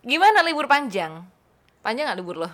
[0.00, 1.24] Gimana libur panjang?
[1.84, 2.50] Panjang nggak libur lo?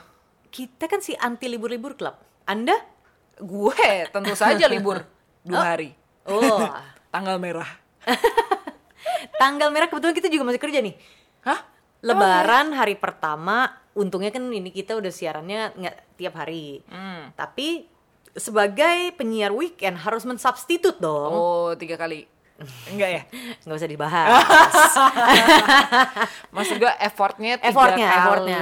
[0.50, 2.17] Kita kan si anti libur-libur club.
[2.47, 2.75] Anda?
[3.39, 5.04] Gue tentu saja libur
[5.46, 5.95] dua hari.
[6.27, 6.67] Oh,
[7.14, 7.71] Tanggal merah.
[9.40, 10.95] tanggal merah kebetulan kita juga masih kerja nih.
[11.46, 11.61] Hah?
[12.04, 16.82] Lebaran hari pertama, untungnya kan ini kita udah siarannya nggak tiap hari.
[16.86, 17.34] Hmm.
[17.34, 17.88] Tapi
[18.36, 21.32] sebagai penyiar weekend harus mensubstitut dong.
[21.32, 22.28] Oh, tiga kali.
[22.88, 23.23] Enggak ya?
[23.62, 24.29] Nggak usah dibahas.
[26.56, 28.59] Maksud gue effortnya tiga Effortnya, kali effortnya.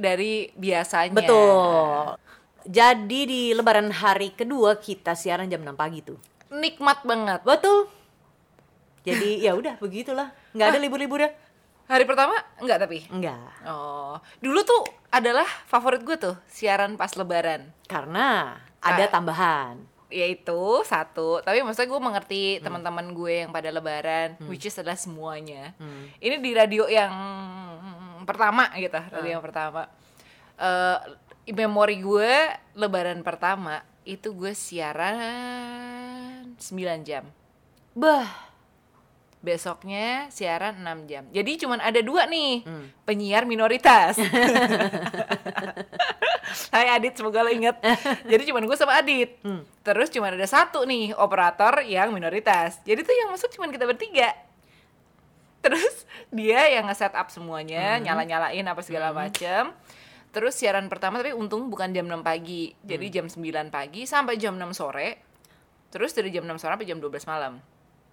[0.00, 1.12] dari biasanya.
[1.12, 2.16] Betul.
[2.62, 6.16] Jadi di lebaran hari kedua kita siaran jam 6 pagi tuh.
[6.48, 7.40] Nikmat banget.
[7.42, 7.90] Betul.
[9.02, 10.30] Jadi ya udah begitulah.
[10.52, 11.30] Nggak ada libur-libur ya?
[11.84, 12.32] Hari pertama
[12.62, 12.98] enggak tapi?
[13.10, 13.36] Enggak.
[13.66, 17.66] Oh, dulu tuh adalah favorit gue tuh siaran pas lebaran.
[17.84, 19.10] Karena ada Ah.
[19.10, 19.74] tambahan.
[20.12, 22.68] Yaitu satu, tapi maksudnya gue mengerti Hmm.
[22.68, 25.72] teman-teman gue yang pada lebaran, which is adalah semuanya.
[26.20, 27.12] Ini di radio yang
[28.22, 29.34] pertama gitu, radio Ah.
[29.34, 29.82] yang pertama.
[30.54, 30.98] Eh,
[31.50, 32.32] memori gue
[32.76, 35.16] lebaran pertama itu gue siaran
[36.54, 37.24] 9 jam.
[37.92, 38.51] Bah,
[39.42, 41.26] Besoknya siaran 6 jam.
[41.28, 42.86] Jadi cuman ada dua nih Hmm.
[43.02, 44.14] penyiar minoritas.
[46.70, 47.74] Hai Adit, semoga lo inget.
[48.22, 49.40] Jadi cuman gue sama Adit.
[49.42, 49.66] Hmm.
[49.82, 52.78] Terus cuman ada satu nih operator yang minoritas.
[52.82, 54.30] Jadi tuh yang masuk cuman kita bertiga.
[55.58, 58.04] Terus dia yang nge-set up semuanya, Hmm.
[58.04, 59.70] nyala-nyalain apa segala macem.
[60.30, 62.72] Terus siaran pertama tapi untung bukan jam 6 pagi.
[62.80, 63.14] Jadi Hmm.
[63.14, 65.18] jam 9 pagi sampai jam 6 sore.
[65.90, 67.58] Terus dari jam 6 sore sampai jam 12 malam.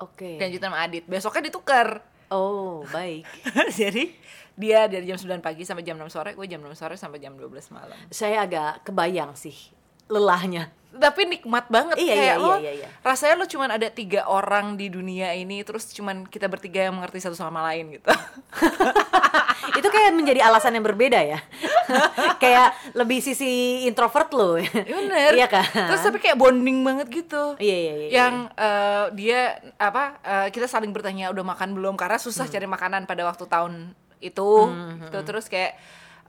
[0.02, 0.40] Oke.
[0.40, 1.04] Lanjutin sama Adit.
[1.06, 2.04] Besoknya ditukar.
[2.30, 3.26] Oh, baik.
[3.80, 4.14] Jadi
[4.60, 7.34] dia dari jam 9 pagi sampai jam 6 sore, gue jam 6 sore sampai jam
[7.34, 7.98] 12 malam.
[8.12, 9.79] Saya agak kebayang sih
[10.10, 10.74] lelahnya.
[10.90, 12.88] Tapi nikmat banget Iya, kayak iya, lo iya, iya.
[13.00, 17.24] rasanya lo cuman ada tiga orang di dunia ini terus cuman kita bertiga yang mengerti
[17.24, 18.12] satu sama lain gitu.
[19.80, 21.40] Itu kayak menjadi alasan yang berbeda ya.
[22.44, 24.60] kayak lebih sisi introvert lo.
[24.60, 25.40] Bener.
[25.40, 25.64] Iya kan?
[25.64, 27.56] Terus tapi kayak bonding banget gitu.
[27.56, 28.10] Iya, iya, iya.
[28.12, 29.40] Yang eh, dia
[29.80, 32.54] apa eh, kita saling bertanya udah makan belum karena susah Hmm.
[32.58, 34.52] cari makanan pada waktu tahun itu.
[35.08, 35.20] Gitu.
[35.24, 35.80] Terus kayak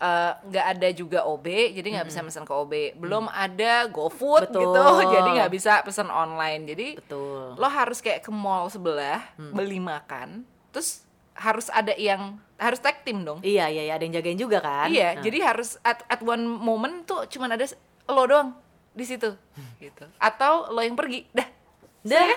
[0.01, 1.47] eh, nggak ada juga OB,
[1.77, 2.73] jadi nggak bisa pesan ke OB.
[2.97, 4.57] Belum ada GoFood Hmm.
[4.57, 4.73] Betul.
[4.97, 6.63] gitu, jadi nggak bisa pesan online.
[6.65, 7.55] Jadi Betul.
[7.55, 9.53] lo harus kayak ke mall sebelah Hmm.
[9.53, 13.41] beli makan, terus harus ada yang harus tag team dong.
[13.41, 14.89] Iya, iya, iya, ada yang jagain juga kan?
[14.89, 15.23] Iya, Nah.
[15.23, 17.65] jadi harus at, at one moment tuh cuman ada
[18.07, 18.53] lo doang
[18.91, 19.33] di situ
[19.79, 20.05] gitu.
[20.19, 21.25] Atau lo yang pergi.
[21.31, 21.49] Dah.
[22.03, 22.33] Dah.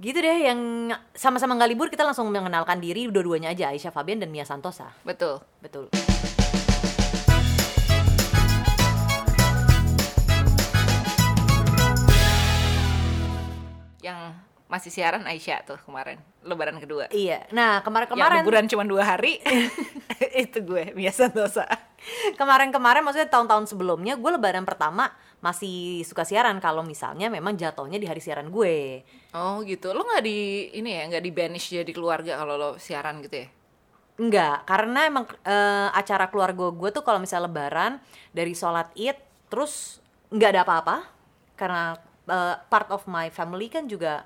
[0.00, 4.32] Gitu deh yang sama-sama nggak libur kita langsung mengenalkan diri dua-duanya aja Aisyah Fabian dan
[4.32, 4.88] Mia Santosa.
[5.04, 5.44] Betul.
[5.60, 5.92] Betul.
[14.00, 14.40] Yang
[14.70, 17.10] masih siaran Aisyah tuh kemarin, lebaran kedua.
[17.10, 17.50] Iya.
[17.50, 19.42] Nah, Yang kemarin-kemarin liburan cuma dua hari.
[20.46, 21.66] itu gue, biasa dosa.
[22.40, 28.06] kemarin-kemarin maksudnya tahun-tahun sebelumnya gue lebaran pertama masih suka siaran kalau misalnya memang jatuhnya di
[28.06, 29.02] hari siaran gue.
[29.34, 29.90] Oh gitu.
[29.90, 33.48] Lo nggak di ini ya, nggak di banish jadi keluarga kalau lo siaran gitu ya?
[34.20, 37.98] Enggak, karena emang eh, acara keluarga gue tuh kalau misalnya lebaran
[38.30, 39.18] dari sholat id
[39.50, 39.98] terus
[40.30, 40.96] nggak ada apa-apa
[41.58, 41.98] karena
[42.28, 44.22] eh, part of my family kan juga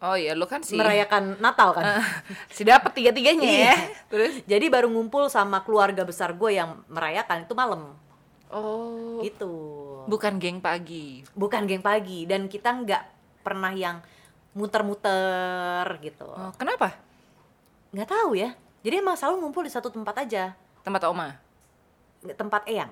[0.00, 2.00] Oh iya, lo kan sih merayakan Natal kan.
[2.48, 3.56] si dapet tiga-tiganya ya.
[3.68, 3.74] Iya.
[4.08, 7.92] Terus Jadi baru ngumpul sama keluarga besar gue yang merayakan itu malam
[8.50, 9.52] oh gitu.
[10.08, 11.20] bukan geng pagi.
[11.36, 13.02] Bukan geng pagi dan kita nggak
[13.44, 14.00] pernah yang
[14.56, 16.26] muter-muter gitu.
[16.26, 16.96] Oh, kenapa?
[17.92, 18.56] Nggak tahu ya.
[18.80, 20.56] Jadi emang selalu ngumpul di satu tempat aja.
[20.80, 21.36] Tempat oma.
[22.24, 22.90] Tempat eyang.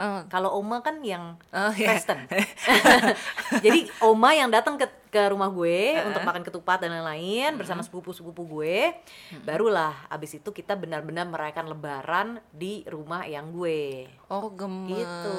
[0.00, 1.96] Oh, Kalau oma kan yang Oh, iya.
[1.96, 2.28] Kristen.
[3.64, 8.46] Jadi oma yang datang ke ke rumah gue untuk makan ketupat dan lain-lain bersama sepupu-sepupu
[8.46, 8.94] gue.
[9.42, 14.06] Barulah abis itu kita benar-benar merayakan lebaran di rumah yang gue.
[14.30, 14.94] Oh gemes.
[14.94, 15.34] Gitu.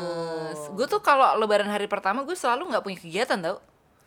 [0.76, 3.58] Gue tuh kalau lebaran hari pertama gue selalu nggak punya kegiatan tau.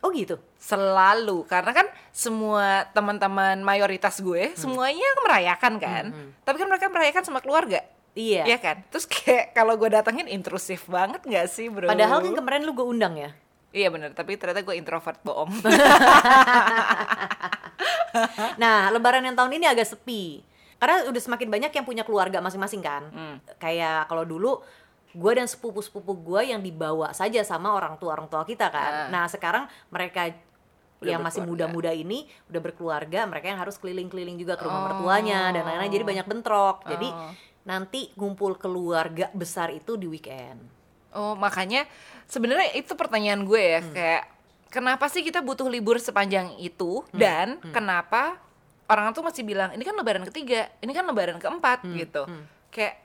[0.05, 0.37] Oh gitu.
[0.61, 6.05] Selalu karena kan semua teman-teman mayoritas gue semuanya merayakan kan.
[6.45, 7.81] Tapi kan mereka merayakan sama keluarga.
[8.15, 8.47] Iya.
[8.47, 8.77] Iya kan?
[8.93, 11.89] Terus kayak kalau gue datengin intrusif banget nggak sih bro?
[11.89, 13.33] Padahal kan kemarin lu gue undang ya.
[13.75, 15.51] Iya bener, tapi ternyata gue introvert bohong.
[18.55, 20.39] Nah, lebaran yang tahun ini agak sepi.
[20.79, 23.03] Karena udah semakin banyak yang punya keluarga masing-masing kan.
[23.11, 23.35] Hmm.
[23.59, 24.63] Kayak kalau dulu
[25.11, 28.91] gue dan sepupu-sepupu gue yang dibawa saja sama orang tua orang tua kita kan.
[28.91, 29.07] Ah.
[29.11, 30.31] Nah, sekarang mereka
[31.03, 34.85] Udah yang masih muda-muda ini udah berkeluarga, mereka yang harus keliling-keliling juga ke rumah Oh.
[34.87, 35.91] mertuanya dan lain-lain.
[35.91, 36.87] Jadi banyak bentrok.
[36.87, 37.31] Jadi Oh.
[37.67, 40.63] nanti ngumpul keluarga besar itu di weekend.
[41.15, 41.87] Oh makanya
[42.27, 44.23] sebenarnya itu pertanyaan gue ya kayak
[44.67, 47.01] kenapa sih kita butuh libur sepanjang itu?
[47.15, 48.35] Dan kenapa
[48.85, 52.23] orang tuh masih bilang ini kan lebaran ketiga ini kan lebaran keempat Hmm, gitu.
[52.69, 52.99] Kayak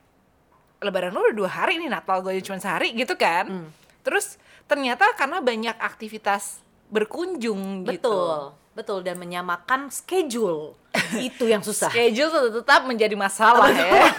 [0.82, 3.46] lebaran lu udah dua hari ini Natal gue cuma sehari gitu kan?
[3.46, 3.70] Hmm.
[4.00, 8.08] terus ternyata karena banyak aktivitas berkunjung gitu.
[8.10, 8.40] Betul
[8.70, 10.78] betul dan menyamakan schedule
[11.28, 11.90] itu yang susah.
[11.90, 14.12] Schedule tetap menjadi masalah ya.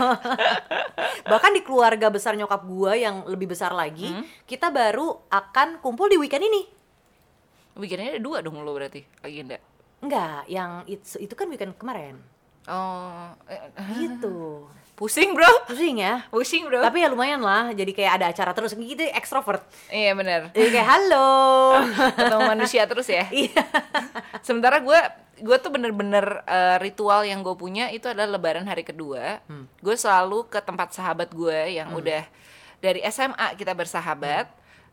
[1.32, 4.26] Bahkan di keluarga besar nyokap gua yang lebih besar lagi Hmm.
[4.44, 6.68] kita baru akan kumpul di weekend ini.
[7.78, 9.56] Weekendnya ada dua dong lo berarti agenda?
[10.02, 12.20] Enggak yang itu, itu kan weekend kemarin.
[12.68, 14.68] Oh eh, gitu.
[15.02, 15.50] Pusing bro.
[15.66, 16.30] Pusing ya.
[16.30, 16.78] Pusing bro.
[16.78, 18.78] Tapi ya lumayan lah jadi kayak ada acara terus.
[18.78, 20.54] Gitu ekstrovert iya benar.
[20.54, 21.30] Jadi kayak halo.
[22.14, 23.26] Ketemu manusia terus ya.
[23.34, 23.66] Iya.
[24.46, 25.00] Sementara gue
[25.42, 29.42] gue tuh bener-bener eh, ritual yang gue punya itu adalah lebaran hari kedua.
[29.82, 32.24] Gue selalu ke tempat sahabat gue yang udah
[32.80, 34.48] dari SMA kita bersahabat.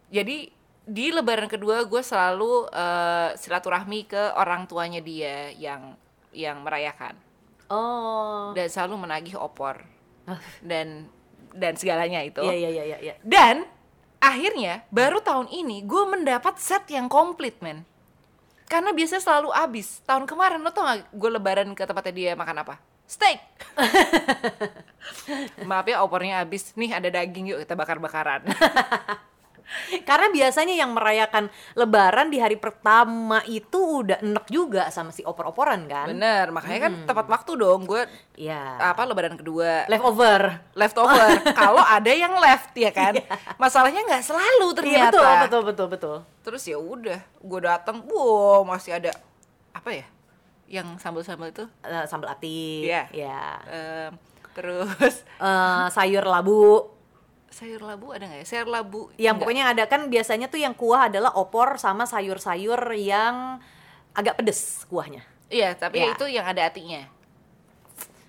[0.09, 0.51] Jadi
[0.89, 5.95] di lebaran kedua gue selalu eh, silaturahmi ke orang tuanya dia yang
[6.33, 7.15] yang merayakan.
[7.69, 8.57] Oh.
[8.57, 9.85] Dan selalu menagih opor
[10.65, 11.13] dan
[11.53, 12.41] dan segalanya itu.
[12.41, 13.15] Iya iya iya iya iya.
[13.25, 13.69] dan
[14.19, 17.87] akhirnya baru tahun ini gue mendapat set yang komplit men
[18.69, 22.63] karena biasanya selalu habis tahun kemarin lo tau gak gue lebaran ke tempatnya dia makan
[22.63, 22.75] apa?
[23.09, 23.41] Steak!
[25.69, 28.45] Maaf ya opornya habis nih ada daging yuk kita bakar bakaran
[30.09, 35.85] karena biasanya yang merayakan lebaran di hari pertama itu udah enek juga sama si opor-oporan
[35.85, 36.09] kan?
[36.09, 38.03] Bener makanya kan tepat waktu dong gue
[38.35, 38.95] Iya.
[38.95, 39.85] apa lebaran kedua.
[39.87, 40.41] Leftover.
[40.73, 41.29] Leftover.
[41.59, 43.19] Kalau ada yang left ya kan?
[43.57, 45.11] Masalahnya nggak selalu iya ternyata.
[45.11, 46.17] betul betul betul betul.
[46.41, 49.13] Terus ya udah gue datang wow masih ada
[49.71, 50.07] apa ya
[50.67, 51.65] yang sambal-sambal itu?
[51.81, 53.09] Eh, sambal ati Iya.
[53.11, 54.13] ya Em,
[54.53, 55.25] terus?
[55.39, 56.93] Eh, sayur labu
[57.49, 59.41] sayur labu ada nggak ya sayur labu yang Nggak.
[59.41, 63.59] pokoknya ada kan biasanya tuh yang kuah adalah opor sama sayur-sayur yang
[64.13, 66.13] agak pedes kuahnya iya tapi Ya.
[66.13, 67.09] itu yang ada atinya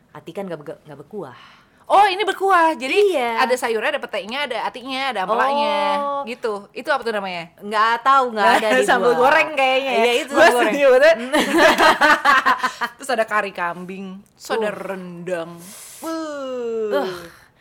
[0.09, 1.37] ati kan nggak nggak berkuah
[1.85, 3.31] oh ini berkuah jadi Iya.
[3.43, 6.21] ada sayurnya ada petainya ada atinya ada ampelanya Oh.
[6.23, 9.21] gitu itu apa tuh namanya nggak tahu nggak ada di sambal gua.
[9.25, 9.99] goreng kayaknya ya.
[9.99, 11.13] iya itu Gua sambal goreng nyebutnya.
[12.97, 15.57] terus ada kari kambing terus ada rendang
[15.99, 16.93] Wuh.
[16.95, 17.09] Uh.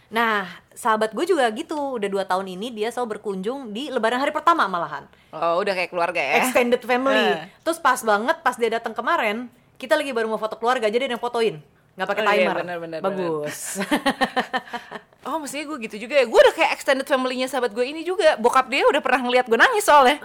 [0.09, 2.01] Nah, sahabat gue juga gitu.
[2.01, 5.05] Udah dua tahun ini dia selalu berkunjung di Lebaran hari pertama malahan.
[5.29, 7.21] oh udah kayak keluarga ya Extended family.
[7.37, 7.45] Eh.
[7.61, 11.13] Terus pas banget pas dia datang kemarin, kita lagi baru mau foto keluarga, jadi dia
[11.13, 11.61] yang fotoin.
[11.99, 12.57] Nggak pakai Oh iya, timer.
[12.63, 13.59] benar, benar, Bagus.
[15.29, 18.41] Oh mestinya gue gitu juga ya Gue udah kayak extended family-nya sahabat gue ini juga
[18.41, 20.17] Bokap dia udah pernah ngeliat gue nangis soalnya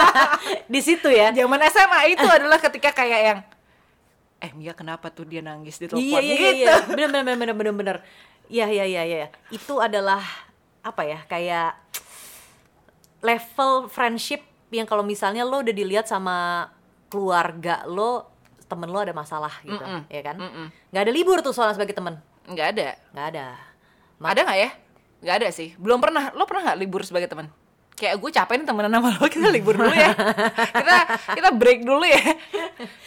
[0.72, 1.28] di situ ya.
[1.28, 3.38] Zaman SMA itu adalah ketika kayak yang
[4.40, 6.50] Eh Mia kenapa tuh dia nangis di telepon Iya iya iya.
[6.56, 6.74] gitu iya.
[6.88, 7.96] Bener bener bener bener bener bener.
[8.50, 9.28] Iya iya iya iya.
[9.54, 10.20] Itu adalah
[10.82, 11.22] apa ya?
[11.30, 11.78] Kayak
[13.22, 14.42] level friendship
[14.74, 16.66] yang kalau misalnya lo udah dilihat sama
[17.06, 18.26] keluarga lo
[18.70, 20.06] temen lo ada masalah gitu, Mm-mm.
[20.06, 20.36] ya kan?
[20.38, 20.66] Mm-mm.
[20.94, 23.46] Nggak ada libur tuh soalnya sebagai temen, Nggak ada nggak ada.
[24.20, 24.70] Ada nggak ya?
[25.20, 27.48] Nggak ada sih Belum pernah Lo pernah nggak libur sebagai teman?
[27.96, 30.12] Kayak gue capek nih temenan sama lo Kita libur dulu ya
[30.80, 30.96] Kita
[31.36, 32.24] kita break dulu ya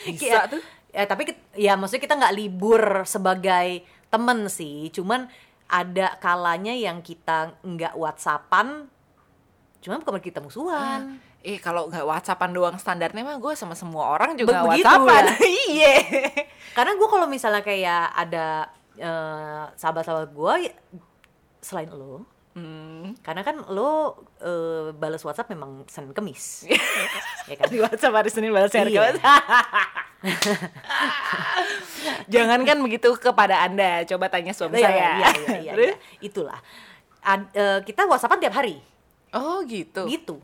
[0.05, 0.61] Bisa Ya, tuh
[0.93, 3.81] Ya tapi ya maksudnya kita nggak libur sebagai
[4.13, 5.25] temen sih, cuman
[5.65, 8.85] ada kalanya yang kita nggak whatsappan,
[9.81, 11.17] cuman bukan berarti kita musuhan.
[11.43, 15.23] Eh kalau nggak whatsappan doang standarnya mah gue sama semua orang juga nggak Begitu whatsappan
[15.27, 15.35] ya?
[15.73, 15.93] Iya
[16.71, 20.53] Karena gue kalau misalnya kayak ada eh, sahabat-sahabat gue
[21.59, 22.23] selain lo,
[22.55, 23.23] hmm.
[23.25, 26.63] karena kan lo eh, balas WhatsApp memang Senin Kemis,
[27.49, 27.67] ya kan?
[27.67, 29.15] Di whatsapp hari Senin balas hari Iya.
[29.15, 29.19] Kamis.
[32.31, 35.95] Jangankan begitu kepada anda Coba tanya suami Iya, saya iya, iya, iya, iya.
[36.19, 36.59] Itulah.
[37.23, 38.79] Ad- eh, kita WhatsAppan tiap hari,
[39.31, 40.35] Oh gitu gitu.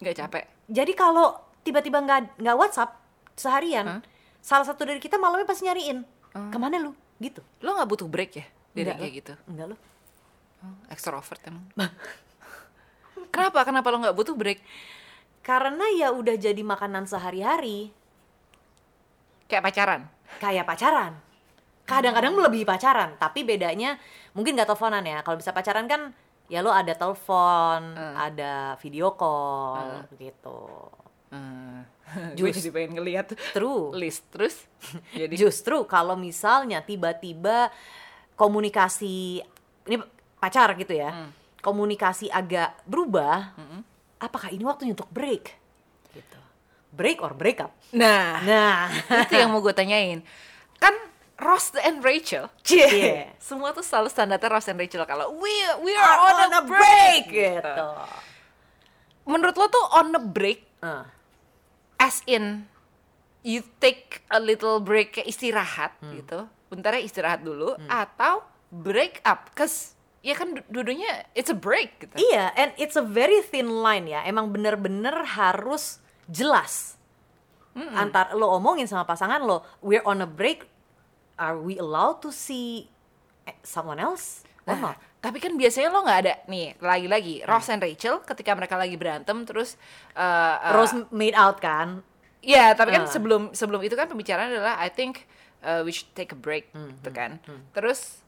[0.00, 3.00] Nggak capek Jadi kalau tiba-tiba nggak nggak WhatsApp
[3.32, 4.00] seharian, Hah?
[4.44, 6.04] salah satu dari kita malamnya pasti nyariin
[6.52, 7.40] ke mana lu, gitu.
[7.64, 9.76] Lo nggak butuh break ya Dari kayak gitu Enggak lo.
[10.60, 11.64] Oh, Extrovert emang
[13.32, 13.64] Kenapa?
[13.64, 14.60] Kenapa lo nggak butuh break?
[15.40, 17.88] Karena ya udah jadi makanan sehari-hari,
[19.48, 20.02] Kayak pacaran
[20.38, 21.12] kayak pacaran.
[21.88, 23.96] Kadang-kadang melebihi pacaran, tapi bedanya
[24.36, 25.24] mungkin nggak teleponan ya.
[25.24, 26.12] Kalau bisa pacaran kan
[26.52, 28.14] ya lo ada telepon, Hmm.
[28.14, 30.60] ada video call gitu.
[31.32, 31.80] hmm.
[32.36, 32.52] Jus.
[32.52, 33.92] Gue jadi pengen ngeliat True.
[33.96, 34.68] list Terus
[35.20, 37.72] Jadi Justru kalau misalnya tiba-tiba
[38.36, 39.40] komunikasi
[39.88, 39.96] ini
[40.36, 41.32] pacar gitu ya, Hmm.
[41.64, 43.56] komunikasi agak berubah,
[44.20, 45.56] apakah ini waktunya untuk break?
[46.12, 46.38] Gitu.
[46.98, 47.70] Break or break up?
[47.94, 48.42] Nah.
[48.42, 48.90] Nah,
[49.22, 50.18] itu yang mau gue tanyain.
[50.76, 50.98] Kan
[51.38, 52.50] Ross and Rachel.
[52.60, 52.82] Cie.
[52.82, 53.30] Iya.
[53.38, 55.06] semua tuh selalu standarnya Ross and Rachel.
[55.06, 57.30] Kalau we we are on, a break.
[57.30, 57.86] gitu.
[59.22, 61.04] menurut lo tuh on a break Eh,
[61.98, 62.62] as in
[63.42, 66.14] you take a little break kayak istirahat Hmm.
[66.14, 66.38] gitu.
[66.66, 69.50] Bentar ya istirahat dulu atau break up.
[69.52, 72.14] Cause ya kan du- dua-duanya it's a break gitu.
[72.14, 74.22] Iya, and it's a very thin line ya.
[74.22, 75.98] Emang bener-bener harus
[76.28, 76.94] jelas.
[77.74, 80.66] Antar lo omongin sama pasangan lo, we're on a break,
[81.38, 82.90] are we allowed to see
[83.62, 84.96] someone else or Nah, not?
[85.18, 89.46] tapi kan biasanya lo nggak ada nih lagi-lagi Ross and Rachel ketika mereka lagi berantem
[89.46, 89.78] terus
[90.12, 92.02] uh, uh, Rose made out kan?
[92.38, 93.10] Ya, tapi kan Ah.
[93.10, 95.26] sebelum sebelum itu kan pembicaraan adalah I think
[95.62, 97.38] uh, we should take a break, Hmm, gitu kan.
[97.70, 98.22] Terus,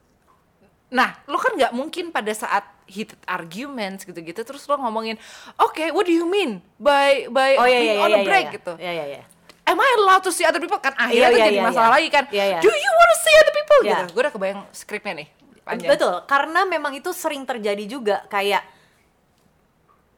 [0.91, 5.15] nah, lo kan nggak mungkin pada saat heated arguments gitu-gitu, terus lo ngomongin,
[5.63, 8.47] oke, what do you mean by by Oh iya iya iya on a iya, break
[8.51, 8.57] iya.
[8.59, 8.73] gitu?
[8.77, 9.23] Iya iya iya.
[9.71, 10.83] Am I allowed to see other people?
[10.83, 11.95] Kan akhirnya Iya, tuh iya, jadi masalah iya.
[11.95, 12.25] lagi kan.
[12.27, 12.59] Iya, iya.
[12.59, 13.81] Do you want to see other people?
[13.87, 13.99] Iya.
[14.03, 14.11] Gitu.
[14.11, 15.29] Gue udah kebayang skripnya nih.
[15.63, 15.91] Panjang.
[15.95, 18.67] Betul, karena memang itu sering terjadi juga kayak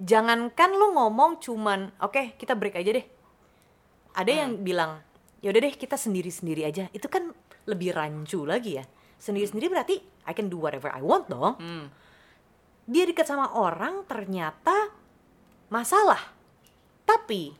[0.01, 3.07] jangankan lu ngomong cuman oke kita break aja deh.
[4.17, 5.05] Ada yang bilang
[5.45, 6.89] ya udah deh kita sendiri-sendiri aja.
[6.97, 7.29] Itu kan
[7.69, 8.85] lebih rancu lagi ya.
[9.23, 11.55] Sendiri-sendiri berarti I can do whatever I want dong.
[11.63, 11.87] Hmm.
[12.91, 14.91] Dia dekat sama orang ternyata
[15.71, 16.19] masalah.
[17.07, 17.55] Tapi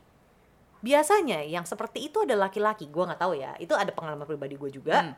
[0.83, 3.55] biasanya yang seperti itu ada laki-laki, gua nggak tahu ya.
[3.63, 5.07] Itu ada pengalaman pribadi gue juga.
[5.07, 5.15] Hmm.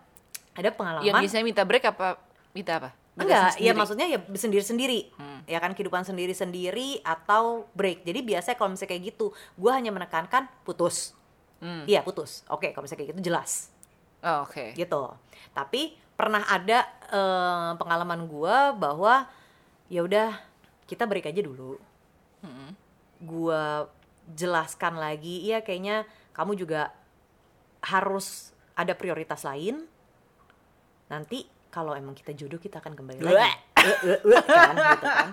[0.53, 2.21] Ada pengalaman Yang biasanya minta break apa
[2.53, 2.89] minta apa?
[3.17, 5.17] Minta Enggak, ya maksudnya ya sendiri-sendiri.
[5.17, 5.41] Hmm.
[5.49, 8.05] Ya kan kehidupan sendiri-sendiri atau break.
[8.05, 11.17] Jadi biasanya kalau misalnya kayak gitu, gue hanya menekankan putus.
[11.57, 11.87] Hmm.
[11.89, 12.45] Iya, putus.
[12.51, 13.73] Oke, kalau misalnya kayak gitu jelas.
[14.21, 14.75] Oh, Oke.
[14.75, 15.03] Gitu.
[15.55, 19.27] Tapi pernah ada eh, pengalaman gue bahwa
[19.91, 20.35] ya udah
[20.87, 21.77] kita break aja dulu.
[22.41, 22.71] Hmm.
[23.21, 23.61] Gue
[24.33, 26.89] jelaskan lagi, iya kayaknya kamu juga
[27.85, 29.85] harus ada prioritas lain.
[31.07, 33.35] Nanti kalau emang kita jodoh kita akan kembali lagi.
[33.35, 33.53] Bleh.
[33.85, 35.29] Eh, eh, eh, kan, gitu kan.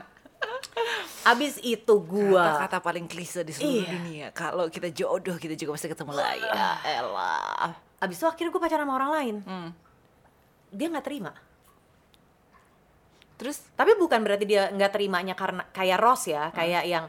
[1.22, 3.90] Abis itu gua Kata-kata paling klise di seluruh Iya.
[3.94, 4.26] dunia.
[4.34, 6.42] Kalau kita jodoh, kita juga pasti ketemu lagi.
[6.42, 7.70] Ya elah.
[8.02, 9.36] abis itu akhirnya gue pacaran sama orang lain.
[9.46, 9.70] Hmm.
[10.72, 11.32] Dia nggak terima.
[13.36, 17.04] Terus Tapi bukan berarti dia nggak terimanya karena kayak Ross ya, kayak yang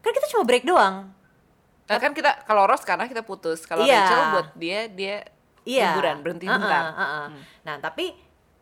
[0.00, 1.10] kan kita cuma break doang.
[1.86, 3.62] Nah, kan kita kalau Ross karena kita putus.
[3.62, 4.02] Kalau Iya.
[4.02, 5.16] Rachel buat dia dia
[5.66, 5.94] Iya.
[5.94, 6.82] liburan berhenti Uh-uh, bentar.
[6.94, 7.26] uh-uh.
[7.66, 8.14] Nah tapi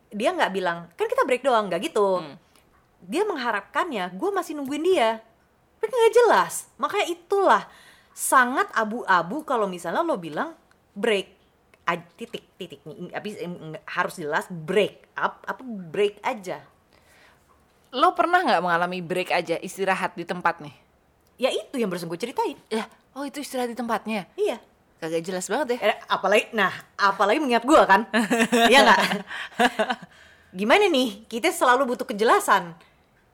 [0.09, 2.21] dia nggak bilang kan kita break doang, nggak gitu.
[2.21, 2.35] Hmm.
[3.05, 5.21] Dia mengharapkannya, gue masih nungguin dia.
[5.77, 6.69] Tapi nggak jelas.
[6.81, 7.63] Makanya itulah
[8.15, 10.57] sangat abu-abu kalau misalnya lo bilang
[10.97, 11.34] break
[12.17, 12.81] titik titik.
[12.83, 13.37] Nih habis
[13.85, 16.65] harus jelas break up apa break aja.
[17.93, 20.75] Lo pernah nggak mengalami break aja istirahat di tempat nih?
[21.35, 22.55] ya itu yang barusan gue ceritain.
[22.71, 24.23] Ya, oh itu istirahat di tempatnya.
[24.39, 24.55] iya.
[24.95, 25.91] Kagak jelas banget ya.
[25.91, 28.07] Eh, apalagi nah apalagi mengingat gue kan.
[28.71, 28.99] Iya nggak?
[30.55, 31.27] Gimana nih?
[31.27, 32.71] Kita selalu butuh kejelasan.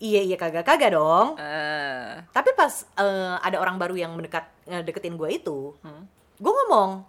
[0.02, 1.38] Iya iya kagak kagak dong.
[1.38, 4.50] Eh, tapi pas eh, ada orang baru yang mendekat
[4.82, 6.10] deketin gue itu Hmm.
[6.42, 7.06] gue ngomong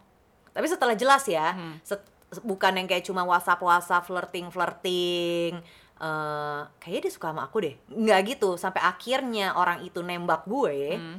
[0.53, 2.09] tapi setelah jelas ya set-
[2.41, 5.61] bukan yang kayak cuma whatsapp whatsapp flirting flirting
[5.99, 7.75] eh kayaknya dia suka sama aku deh.
[7.87, 11.19] Nggak gitu sampai akhirnya orang itu nembak gue Hmm.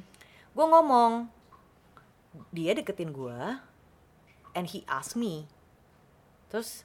[0.51, 1.11] gue ngomong
[2.49, 3.39] dia deketin gue
[4.51, 5.47] and he asked me.
[6.49, 6.83] Terus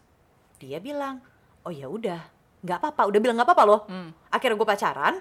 [0.57, 1.25] dia bilang
[1.62, 2.23] oh ya udah
[2.62, 3.02] nggak apa-apa.
[3.09, 3.81] Udah bilang nggak apa-apa loh.
[3.87, 4.14] Hmm.
[4.28, 5.14] akhirnya gue pacaran.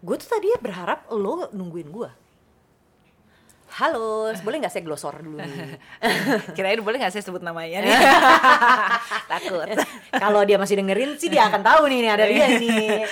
[0.00, 2.10] Gue tuh tadi berharap lo nungguin gue
[3.74, 5.42] halo boleh nggak saya glosor dulu
[6.56, 7.90] kirain boleh nggak saya sebut namanya nih?
[9.34, 9.66] Takut.
[10.14, 13.02] kalau dia masih dengerin sih dia akan tahu nih, nih ada dia nih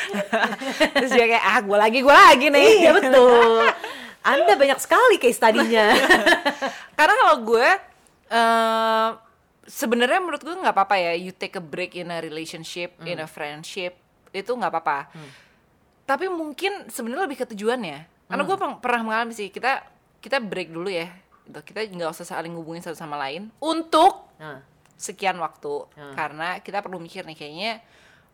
[0.94, 2.68] Terus dia kayak ah gue lagi gue lagi nih.
[2.78, 3.66] iya betul
[4.22, 5.90] anda banyak sekali case tadinya
[6.98, 7.68] Karena kalau gue
[8.30, 9.08] eh
[9.66, 13.26] sebenarnya menurut gue nggak apa-apa ya you take a break in a relationship, in a
[13.26, 13.98] friendship
[14.30, 15.10] itu nggak apa-apa.
[16.06, 17.98] Tapi mungkin sebenarnya lebih ke tujuannya.
[18.30, 19.91] Karena gue pernah- pernah mengalami sih kita
[20.22, 21.10] kita break dulu ya.
[21.42, 21.74] Gitu.
[21.74, 23.50] Kita nggak usah saling hubungin satu sama lain.
[23.58, 24.62] Untuk Nah,
[24.94, 25.86] sekian waktu.
[25.98, 26.14] Hmm.
[26.14, 27.72] karena kita perlu mikir nih kayaknya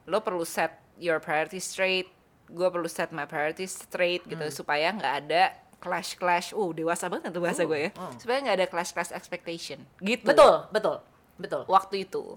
[0.04, 2.08] lo perlu set your priorities straight.
[2.48, 4.44] Gue perlu set my priorities straight gitu.
[4.44, 4.52] Hmm.
[4.52, 5.42] supaya nggak ada
[5.78, 7.90] clash clash uh dewasa banget tuh bahasa gue ya.
[8.20, 9.80] Supaya nggak ada clash clash expectation.
[10.04, 10.28] Gitu.
[10.28, 10.32] Hmm.
[10.36, 10.96] betul betul
[11.40, 11.62] betul.
[11.68, 12.36] Waktu itu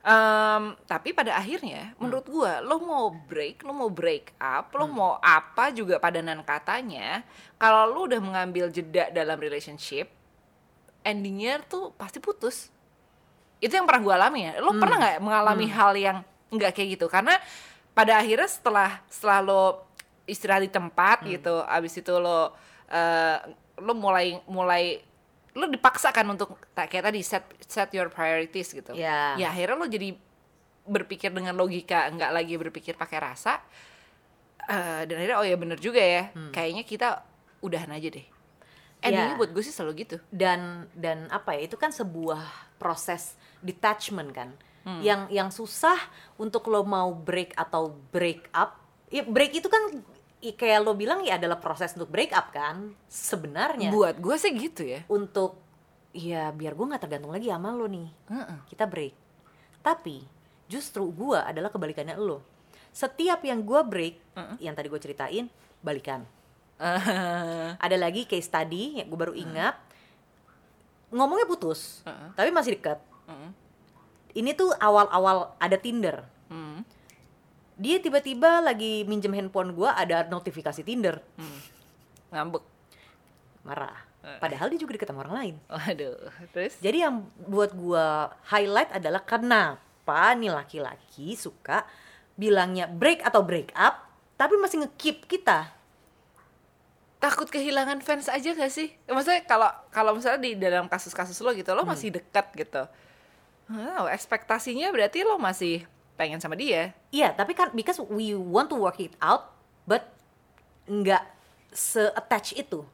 [0.00, 5.20] Em, tapi pada akhirnya menurut gue lo mau break lo mau break up lo mau
[5.20, 7.20] apa juga padanan katanya
[7.60, 10.08] kalau lo udah mengambil jeda dalam relationship
[11.04, 12.68] endingnya tuh pasti putus.
[13.60, 14.52] Itu yang pernah gue alami ya.
[14.64, 17.06] Lo pernah nggak mengalami hal yang nggak kayak gitu?
[17.08, 17.36] Karena
[17.92, 19.62] pada akhirnya setelah setelah lo
[20.24, 22.54] istirahat di tempat gitu abis itu lo
[22.88, 23.38] eh,
[23.80, 25.02] lo mulai mulai
[25.58, 28.94] lo dipaksakan untuk kayak tadi set set your priorities gitu.
[28.94, 29.34] Ya.
[29.34, 30.14] ya akhirnya lo jadi
[30.86, 33.62] berpikir dengan logika nggak lagi berpikir pakai rasa
[34.70, 36.30] Eh, dan akhirnya oh ya bener juga ya.
[36.54, 37.08] Kayaknya kita
[37.58, 38.22] udahan aja deh.
[39.02, 39.38] Endingnya Ya.
[39.40, 40.16] buat gue sih selalu gitu.
[40.30, 42.46] Dan dan apa ya itu kan sebuah
[42.78, 44.50] proses detachment kan.
[44.80, 45.04] Hmm.
[45.04, 46.00] yang yang susah
[46.40, 48.80] untuk lo mau break atau break up.
[49.12, 50.00] Ya break itu kan
[50.40, 53.92] kayak lo bilang ya adalah proses untuk break up kan sebenarnya.
[53.92, 55.04] Buat gue sih gitu ya.
[55.12, 55.60] Untuk
[56.16, 58.08] ya biar gue nggak tergantung lagi sama lo nih.
[58.32, 58.58] Heeh.
[58.72, 59.14] kita break.
[59.84, 60.24] Tapi
[60.70, 62.40] justru gue adalah kebalikannya lo.
[62.90, 64.14] Setiap yang gue break
[64.58, 65.46] yang tadi gue ceritain
[65.84, 66.24] balikan.
[66.80, 69.76] Eh, ada lagi case study yang gue baru ingat.
[71.10, 72.30] Ngomongnya putus Heeh.
[72.38, 73.02] tapi masih dekat
[74.34, 76.22] ini tuh awal-awal ada Tinder.
[76.50, 76.82] Hmm,
[77.80, 81.16] dia tiba-tiba lagi minjem handphone gue ada notifikasi Tinder.
[82.28, 82.60] Ngambek.
[83.64, 83.96] Marah.
[84.20, 85.54] Padahal dia juga deket sama orang lain.
[85.72, 86.76] Waduh terus?
[86.84, 88.06] Jadi yang buat gue
[88.52, 91.88] highlight adalah kenapa nih laki-laki suka
[92.36, 95.72] bilangnya break atau break up tapi masih nge-keep kita?
[97.20, 98.92] Takut kehilangan fans aja gak sih?
[99.08, 102.84] Maksudnya kalau kalau misalnya di dalam kasus-kasus lo gitu, lo masih dekat gitu.
[103.72, 105.84] Oh, ekspektasinya berarti lo masih
[106.20, 106.92] pengen sama dia.
[107.08, 109.56] Iya, tapi kan because we want to work it out,
[109.88, 110.04] but
[110.84, 111.24] nggak
[111.72, 112.84] se-attach itu.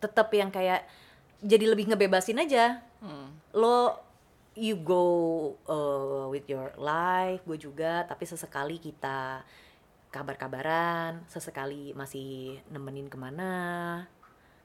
[0.00, 0.88] Tetap yang kayak
[1.44, 2.80] jadi lebih ngebebasin aja.
[3.52, 4.00] Lo
[4.56, 5.04] you go
[5.68, 9.44] uh, with your life, gue juga, tapi sesekali kita
[10.08, 13.52] kabar-kabaran, sesekali masih nemenin ke mana,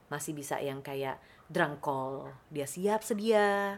[0.08, 1.20] masih bisa yang kayak
[1.52, 3.76] drunk call, dia siap sedia.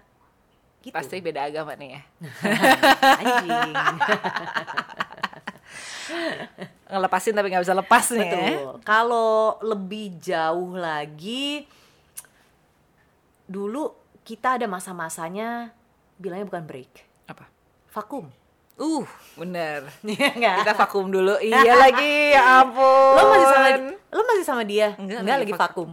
[0.84, 0.92] Gitu.
[0.92, 2.00] Pasti beda agama nih ya.
[3.24, 3.72] Anjing.
[6.92, 8.28] Ngelepasin tapi nggak bisa lepas nih ya.
[8.28, 8.74] Betul.
[8.84, 11.64] Kalau lebih jauh lagi,
[13.48, 13.96] dulu
[14.28, 15.72] kita ada masa-masanya
[16.20, 16.92] bilangnya bukan break,
[17.32, 17.48] Apa?
[17.92, 18.28] vakum.
[18.74, 19.06] Uh,
[19.38, 19.86] bener.
[20.04, 20.56] Iya nggak?
[20.68, 21.40] Kita vakum dulu.
[21.46, 23.16] Iya lagi, ya ampun.
[23.16, 23.68] Lo masih sama
[24.14, 24.92] lo masih sama dia?
[25.00, 25.90] Enggak, Enggak, lagi lagi vakum.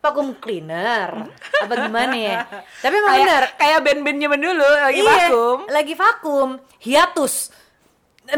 [0.00, 1.30] Vakum cleaner
[1.62, 2.38] apa gimana ya?
[2.78, 3.44] Tapi emang kayak bener.
[3.58, 5.58] kayak band-band zaman dulu lagi Iya, vakum.
[5.66, 6.48] Lagi vakum.
[6.78, 7.34] Hiatus.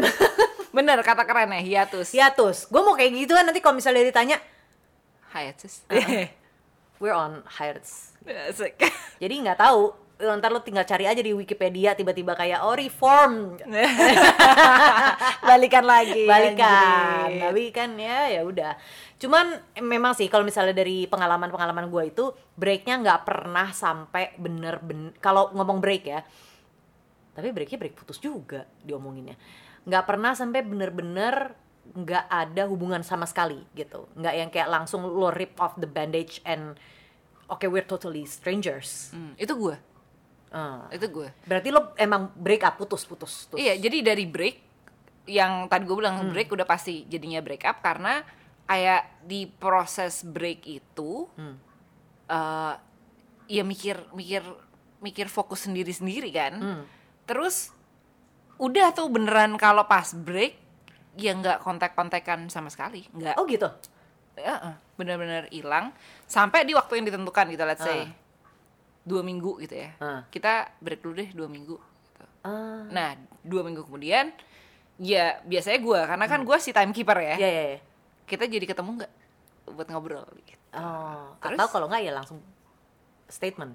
[0.75, 2.13] Bener kata keren ya, hiatus.
[2.13, 2.57] Hiatus.
[2.69, 4.37] Gue mau kayak gitu kan nanti kalau misalnya ditanya,
[5.33, 5.85] Hiatus.
[7.01, 8.13] we're on hiatus.
[9.21, 9.93] Jadi nggak tahu.
[10.19, 13.55] Ntar lo tinggal cari aja di Wikipedia tiba-tiba kayak oh reform
[15.49, 16.27] Balikan lagi.
[16.27, 17.39] balikan anjing.
[17.39, 18.75] tapi kan ya ya udah
[19.15, 25.51] cuman memang sih kalau misalnya dari pengalaman-pengalaman gue itu breaknya nggak pernah sampai bener-bener kalau
[25.51, 26.23] ngomong break ya
[27.31, 29.35] tapi breaknya break putus juga diomonginnya
[29.83, 31.55] nggak pernah sampai bener-bener
[31.89, 36.39] nggak ada hubungan sama sekali gitu nggak yang kayak langsung lo rip off the bandage
[36.43, 36.75] and
[37.47, 39.75] okay we're totally strangers Hmm, itu gue.
[40.49, 40.89] Ah.
[40.89, 41.29] Itu gue.
[41.45, 43.61] berarti lo emang break up putus putus putus.
[43.61, 44.55] Iya, jadi dari break
[45.29, 48.25] yang tadi gue bilang break udah pasti jadinya break up karena
[48.65, 51.29] kayak di proses break itu
[52.27, 52.73] eh
[53.49, 54.41] ya mikir mikir
[54.99, 56.85] mikir fokus sendiri sendiri kan.
[57.25, 57.69] Terus
[58.57, 60.57] udah tuh beneran kalau pas break
[61.15, 63.35] ya nggak kontak-kontakan sama sekali, nggak.
[63.35, 63.67] oh gitu
[64.35, 65.91] Ya, eh, bener-bener hilang
[66.23, 68.07] sampai di waktu yang ditentukan gitu, let's say Ah.
[69.09, 69.89] Dua minggu gitu ya.
[69.97, 70.21] Ah.
[70.29, 71.75] Kita break dulu deh dua minggu.
[71.81, 72.25] Gitu.
[72.45, 72.85] Ah.
[72.93, 74.29] Nah, dua minggu kemudian,
[75.01, 77.79] ya biasanya gue, karena kan gue si timekeeper ya, ya ya, ya.
[78.29, 79.13] kita jadi ketemu nggak
[79.73, 80.53] buat ngobrol gitu.
[80.77, 81.57] Oh, Terus?
[81.57, 82.37] atau kalau nggak ya langsung
[83.25, 83.73] statement.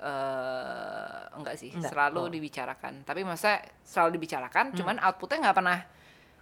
[0.00, 2.32] eh enggak sih, Enggak, selalu oh.
[2.32, 3.04] dibicarakan.
[3.04, 5.78] Tapi masa selalu dibicarakan, cuman outputnya nggak pernah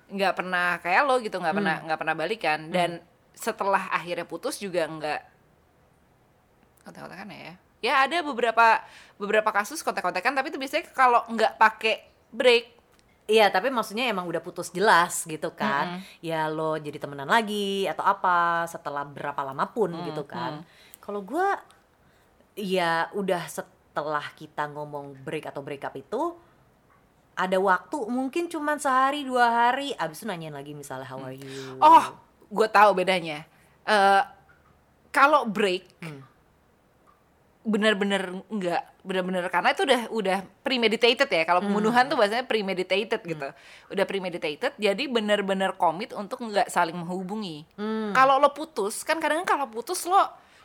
[0.08, 2.70] nggak pernah kayak lo gitu, nggak pernah nggak pernah balikan.
[2.70, 3.02] Dan
[3.34, 5.20] setelah akhirnya putus juga nggak
[6.86, 7.54] kontak-kontakan ya.
[7.78, 8.82] Ya ada beberapa
[9.18, 12.74] beberapa kasus kontak-kontakan, tapi itu biasanya kalau nggak pakai break.
[13.28, 16.00] Iya, tapi maksudnya emang udah putus jelas gitu kan.
[16.24, 20.64] Ya lo jadi temenan lagi atau apa setelah berapa lama pun gitu kan.
[20.98, 21.60] Kalau gua
[22.56, 26.34] ya udah setelah kita ngomong break atau break up itu
[27.38, 29.94] ada waktu mungkin cuman sehari dua hari.
[29.94, 31.78] Abis itu nanyain lagi misalnya how are you?
[31.78, 32.16] Oh,
[32.48, 33.46] gue tahu bedanya.
[33.86, 34.22] Eh
[35.14, 35.86] kalau break,
[37.68, 41.44] bener-bener enggak, bener-bener karena itu udah udah premeditated ya.
[41.44, 43.48] Kalau pembunuhan tuh bahasanya premeditated gitu.
[43.88, 47.68] Udah premeditated, jadi bener-bener komit untuk nggak saling menghubungi.
[48.10, 50.16] Kalau lo putus, kan kadang kalau putus lo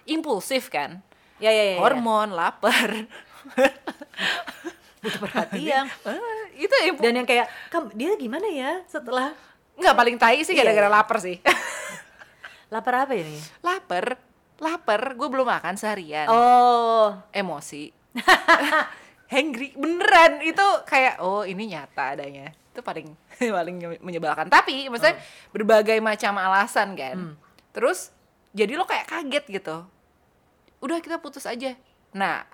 [0.04, 1.04] impulsif kan,
[1.38, 1.80] ya ya ya, ya.
[1.80, 3.04] hormon, lapar.
[5.04, 7.52] butuh perhatian Eh, itu impu- dan yang kayak
[7.92, 9.36] dia gimana ya setelah
[9.76, 10.96] nggak paling tai sih Iya, gara-gara iya.
[10.96, 11.44] lapar sih.
[12.74, 14.16] lapar apa ini lapar,
[14.64, 16.26] lapar, gue belum makan seharian.
[16.26, 17.20] oh.
[17.30, 17.92] Emosi.
[19.28, 20.40] Hangry beneran.
[20.40, 22.54] Itu kayak oh ini nyata adanya.
[22.72, 23.08] Itu paling
[23.58, 24.48] paling menyebalkan.
[24.48, 25.18] Tapi maksudnya
[25.50, 27.34] berbagai macam alasan kan?
[27.74, 28.14] Terus
[28.54, 29.78] jadi lo kayak kaget gitu.
[30.80, 31.74] Udah kita putus aja.
[32.14, 32.46] Nah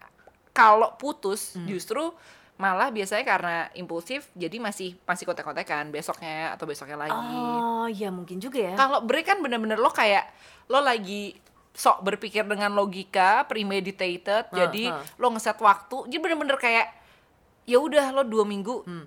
[0.49, 1.67] kalau putus Hmm.
[1.67, 2.11] justru
[2.55, 7.15] malah biasanya karena impulsif jadi masih masih kontek-kontekan besoknya atau besoknya lagi.
[7.15, 8.73] Oh, iya mungkin juga ya.
[8.75, 10.27] kalau break kan bener-bener lo kayak
[10.67, 11.39] lo lagi
[11.71, 15.01] sok berpikir dengan logika premeditated jadi ha.
[15.15, 16.87] lo ngeset waktu jadi bener-bener kayak
[17.63, 19.05] ya udah lo dua minggu Hmm.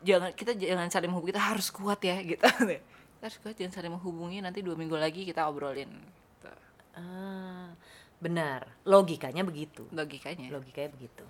[0.00, 2.42] jangan kita jangan saling menghubungi kita harus kuat ya gitu
[3.18, 5.90] kita harus kuat jangan saling menghubungi nanti dua minggu lagi kita obrolin
[6.38, 6.50] Gitu.
[6.98, 7.70] Ah,
[8.18, 8.66] benar.
[8.82, 9.86] Logikanya begitu.
[9.90, 11.22] logikanya Logikanya begitu.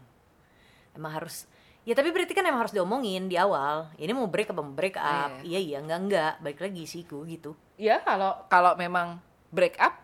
[0.96, 1.44] Emang harus
[1.84, 3.88] Ya tapi berarti kan emang harus diomongin di awal.
[3.96, 5.40] Ini mau break apa mau break up?
[5.40, 6.32] Iya iya enggak enggak.
[6.44, 7.56] Balik lagi siku gitu.
[7.80, 9.16] ya kalau kalau memang
[9.48, 9.96] break up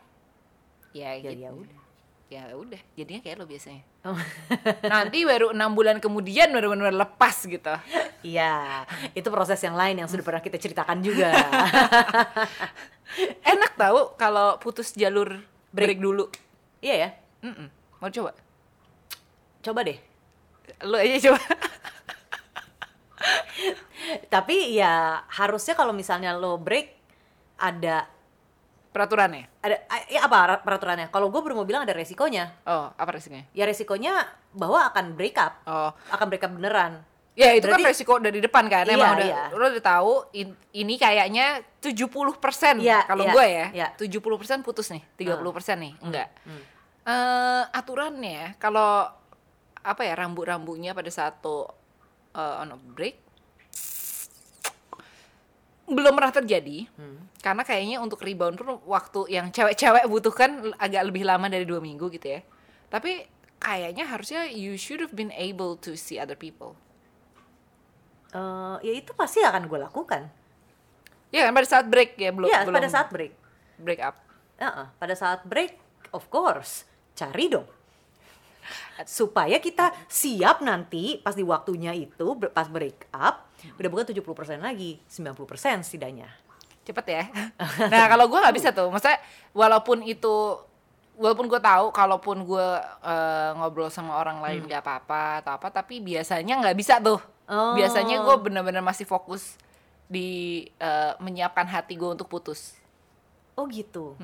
[0.95, 1.43] ya Ya gitu.
[1.43, 1.81] ya udah.
[2.25, 4.17] ya udah jadinya kayak lo biasanya Oh.
[4.93, 7.75] nanti baru enam bulan kemudian baru benar lepas gitu
[8.21, 11.29] Iya, itu proses yang lain yang sudah pernah kita ceritakan juga.
[13.45, 16.33] enak tahu kalau putus jalur break, dulu
[16.81, 17.09] iya ya.
[17.43, 17.69] Mm-mm.
[17.99, 18.33] mau coba
[19.61, 20.01] Coba deh.
[20.83, 21.41] lo aja coba
[24.29, 26.93] Tapi ya harusnya kalau misalnya lo break
[27.57, 28.09] ada
[28.95, 29.75] peraturannya ada
[30.07, 31.11] ya apa peraturannya?
[31.11, 32.55] Kalau gue baru mau bilang ada resikonya.
[32.63, 34.23] oh apa resikonya Ya resikonya
[34.55, 37.03] bahwa akan break up, oh akan break up beneran.
[37.35, 39.43] ya itu kan Berarti- resiko dari depan kan Iya, emang udah iya.
[39.51, 43.89] lo udah tahu in- ini kayaknya 70% Iya, kalau iya, gue ya iya.
[43.99, 45.43] 70% putus nih 30%
[45.83, 46.63] nih enggak hmm.
[47.05, 49.05] Eh, aturannya kalau
[49.83, 51.67] apa ya rambu-rambunya pada saat lo
[52.33, 53.24] eh, on a break
[55.85, 57.29] belum pernah terjadi Hmm.
[57.39, 62.09] karena kayaknya untuk rebound pun waktu yang cewek-cewek butuhkan agak lebih lama dari dua minggu
[62.11, 62.41] gitu ya
[62.89, 66.73] tapi kayaknya harusnya you should have been able to see other people
[68.31, 70.27] Eh, ya itu pasti akan gue lakukan.
[71.31, 73.33] ya kan pada saat break ya belum Iya, belum pada saat break.
[73.77, 74.17] break up
[74.55, 75.75] Heeh, pada saat break,
[76.11, 77.67] of course, cari dong.
[79.05, 84.25] Supaya kita siap nanti pas di waktunya itu, pas break up, udah bukan 70%
[84.59, 86.29] lagi, 90% setidaknya.
[86.85, 87.25] cepet ya
[87.93, 89.17] nah kalau gue nggak bisa tuh maksudnya
[89.51, 90.61] walaupun itu
[91.17, 92.67] walaupun gue tahu kalaupun gue
[93.01, 97.77] eh, ngobrol sama orang lain nggak apa-apa atau apa tapi biasanya nggak bisa tuh Oh.
[97.77, 99.61] biasanya gue bener-bener masih fokus
[100.05, 100.29] di
[100.77, 102.73] eh, menyiapkan hati gue untuk putus
[103.55, 104.17] Oh gitu.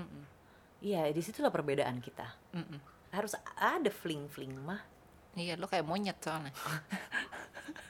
[0.80, 2.26] Iya, di situlah perbedaan kita.
[2.50, 2.80] Mm-mm.
[3.10, 4.82] Harus ada fling-fling mah.
[5.32, 6.50] iya lo kayak monyet soalnya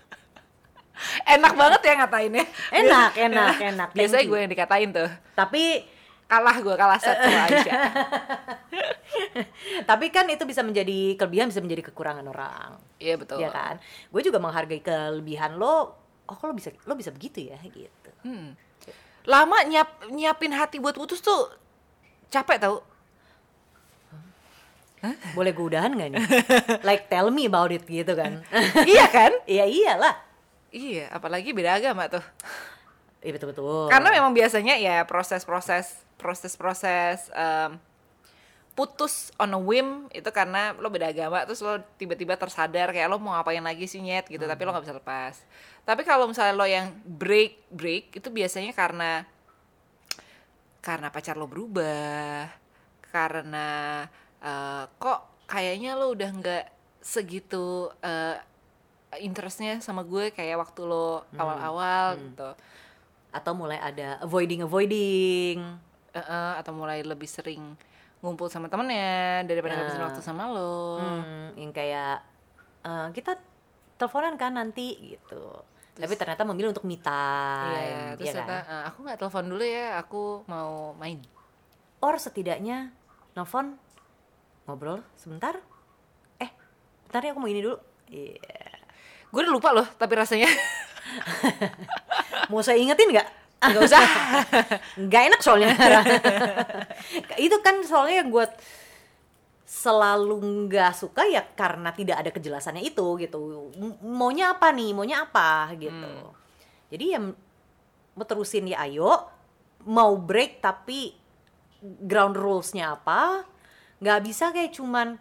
[1.36, 3.88] enak banget ya ngatainnya Enak, enak, enak.
[3.92, 5.84] Biasanya gue yang dikatain tuh Tapi
[6.30, 7.82] kalah gue kalah set sama Aisyah
[9.84, 12.78] tapi kan itu bisa menjadi kelebihan, bisa menjadi kekurangan orang.
[13.02, 13.74] iya betul Iya kan?
[14.08, 15.98] Gue juga menghargai kelebihan lo.
[16.30, 18.10] Oh, kok lo bisa lo bisa begitu ya gitu.
[18.22, 18.54] Hmm.
[19.26, 21.50] Lama nyiap nyiapin hati buat putus tuh
[22.30, 22.86] capek tau.
[25.32, 26.22] Boleh gue udahan gak nih?
[26.88, 28.44] like tell me about it gitu kan.
[28.84, 29.32] iya kan?
[29.50, 30.14] Iya iyalah.
[30.70, 32.22] Iya, apalagi beda agama tuh.
[33.20, 33.92] Iya betul-betul.
[33.92, 37.76] Karena memang biasanya ya proses-proses proses-proses em,
[38.72, 43.20] putus on a whim itu karena lo beda agama terus lo tiba-tiba tersadar kayak lo
[43.20, 45.34] mau ngapain lagi sih nyet gitu tapi lo nggak bisa lepas.
[45.84, 49.28] Tapi kalau misalnya lo yang break break itu biasanya karena
[50.80, 52.48] karena pacar lo berubah,
[53.12, 53.68] karena
[54.40, 56.64] eh, kok kayaknya lo udah nggak
[57.04, 58.40] segitu eh,
[59.16, 62.50] interestnya sama gue kayak waktu lo awal-awal gitu.
[63.30, 65.58] atau mulai ada avoiding avoiding.
[66.10, 67.74] Eh, eh, atau mulai lebih sering
[68.20, 70.06] ngumpul sama temennya daripada ngabisin Nah.
[70.10, 70.98] waktu sama lo.
[70.98, 72.22] Hmm, yang kayak
[72.80, 73.38] eh, kita
[73.96, 75.58] teleponan kan nanti gitu.
[75.92, 78.72] Tapi ternyata memilih untuk me time, Iya, terus ya ternyata kan?
[78.72, 81.18] "Eh, aku nggak telepon dulu ya, aku mau main.
[82.00, 82.88] Or setidaknya
[83.32, 83.76] nelfon
[84.64, 85.60] ngobrol sebentar.
[86.36, 86.50] Eh,
[87.04, 87.76] bentar ya aku mau ini dulu.
[88.08, 88.59] Iya.
[89.30, 90.46] Gue udah lupa loh, tapi rasanya
[92.50, 93.28] Mau saya ingetin nggak?
[93.60, 94.00] nggak usah.
[95.04, 95.68] Nggak enak soalnya.
[97.44, 98.46] itu kan soalnya yang gue
[99.68, 103.68] selalu nggak suka ya karena tidak ada kejelasannya itu gitu.
[103.76, 104.96] M- Maunya apa nih?
[104.96, 106.10] Maunya apa gitu.
[106.88, 107.20] Jadi ya
[108.16, 109.28] mau terusin ya ayo.
[109.84, 111.12] Mau break tapi
[111.80, 113.44] ground rulesnya apa?
[114.00, 115.20] Nggak bisa kayak cuman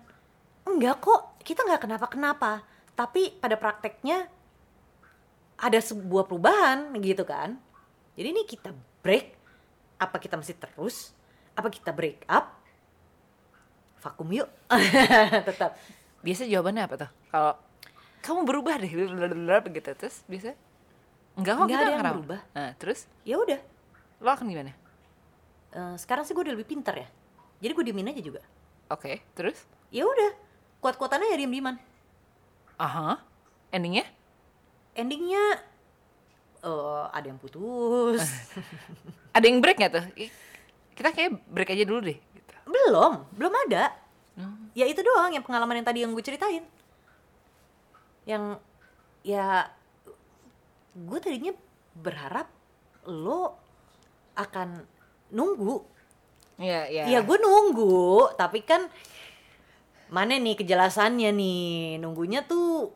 [0.63, 2.63] enggak kok kita nggak kenapa-kenapa.
[2.99, 4.27] Tapi pada prakteknya
[5.55, 7.55] ada sebuah perubahan gitu kan.
[8.19, 9.39] Jadi ini kita break,
[9.95, 11.15] apa kita masih terus?
[11.55, 12.59] Apa kita break up?
[14.03, 14.51] Vakum yuk.
[15.47, 15.79] Tetap.
[16.19, 17.12] biasa jawabannya apa tuh?
[17.31, 17.55] Kalau
[18.19, 18.91] kamu berubah deh,
[19.63, 20.51] begitu terus biasa
[21.39, 22.41] enggak kok Nggak kita ada yang berubah.
[22.51, 23.59] Nah, terus Ya udah.
[24.19, 24.75] lo akan gimana?
[25.71, 27.07] Eh, sekarang sih gue udah lebih pintar ya.
[27.63, 28.43] Jadi gue diemin aja juga.
[28.91, 30.35] Oke, terus ya udah
[30.83, 31.79] kuat-kuatannya ya diem dieman
[32.80, 33.20] Aha.
[33.70, 34.08] Endingnya?
[34.96, 35.44] endingnya
[36.60, 38.20] eh ada yang putus
[39.36, 40.06] Ada yang break nggak tuh?
[40.92, 42.18] Kita kayak break aja dulu deh.
[42.20, 42.54] Gitu.
[42.68, 43.96] belum belum ada
[44.39, 44.72] Hmm.
[44.72, 46.63] ya itu doang yang pengalaman yang tadi yang gue ceritain
[48.24, 48.56] yang
[49.20, 49.68] ya
[50.96, 51.52] gue tadinya
[51.92, 52.48] berharap
[53.04, 53.60] lo
[54.39, 54.88] akan
[55.30, 55.84] nunggu
[56.56, 57.04] Iya, iya.
[57.08, 58.88] Iya gue nunggu, tapi kan
[60.10, 61.62] mana nih kejelasannya nih
[62.02, 62.93] nunggunya tuh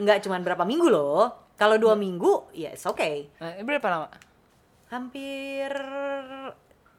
[0.00, 1.40] nggak cuma berapa minggu loh.
[1.60, 3.28] Kalau dua minggu, ya it's okay.
[3.36, 4.08] Nah, ini berapa lama?
[4.88, 5.68] Hampir